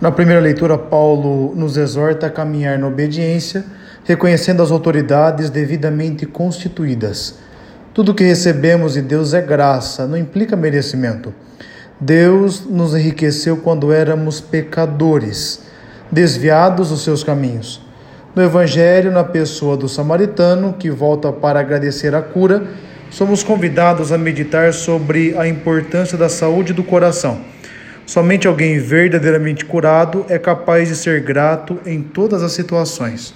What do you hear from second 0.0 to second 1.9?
Na primeira leitura, Paulo nos